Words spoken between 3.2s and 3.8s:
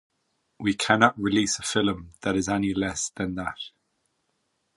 that.